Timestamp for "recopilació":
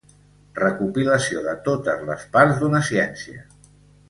0.59-1.43